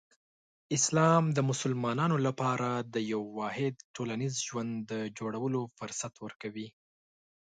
اسلام 0.77 1.23
د 1.37 1.39
مسلمانانو 1.49 2.17
لپاره 2.27 2.69
د 2.93 2.95
یو 3.13 3.21
واحد 3.39 3.75
ټولنیز 3.95 4.33
ژوند 4.47 4.85
جوړولو 5.17 5.61
فرصت 5.77 6.13
ورکوي. 6.25 6.67